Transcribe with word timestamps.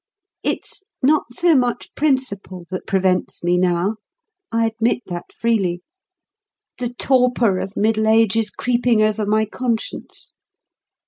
It's 0.41 0.83
not 1.03 1.25
so 1.31 1.53
much 1.53 1.93
principle 1.93 2.65
that 2.71 2.87
prevents 2.87 3.43
me 3.43 3.59
now. 3.59 3.97
I 4.51 4.65
admit 4.65 5.03
that 5.05 5.31
freely. 5.31 5.83
The 6.79 6.95
torpor 6.95 7.59
of 7.59 7.77
middle 7.77 8.07
age 8.07 8.35
is 8.35 8.49
creeping 8.49 9.03
over 9.03 9.27
my 9.27 9.45
conscience. 9.45 10.33